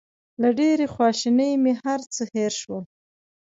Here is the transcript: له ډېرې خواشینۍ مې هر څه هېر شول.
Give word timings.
له 0.41 0.49
ډېرې 0.59 0.85
خواشینۍ 0.93 1.51
مې 1.63 1.73
هر 1.83 1.99
څه 2.13 2.23
هېر 2.33 2.53
شول. 2.61 2.83